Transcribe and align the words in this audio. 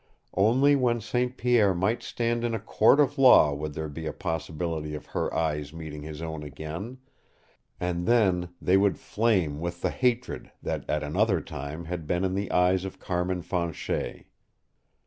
Only 0.33 0.75
when 0.75 0.99
St. 0.99 1.37
Pierre 1.37 1.75
might 1.75 2.01
stand 2.01 2.43
in 2.43 2.55
a 2.55 2.59
court 2.59 2.99
of 2.99 3.19
law 3.19 3.53
would 3.53 3.75
there 3.75 3.87
be 3.87 4.07
a 4.07 4.11
possibility 4.13 4.95
of 4.95 5.05
her 5.05 5.31
eyes 5.31 5.71
meeting 5.73 6.01
his 6.01 6.23
own 6.23 6.41
again, 6.41 6.97
and 7.79 8.07
then 8.07 8.49
they 8.59 8.77
would 8.77 8.97
flame 8.97 9.59
with 9.59 9.83
the 9.83 9.91
hatred 9.91 10.51
that 10.63 10.89
at 10.89 11.03
another 11.03 11.39
time 11.39 11.85
had 11.85 12.07
been 12.07 12.23
in 12.23 12.33
the 12.33 12.49
eyes 12.51 12.83
of 12.83 12.97
Carmin 12.97 13.43
Fanchet. 13.43 14.25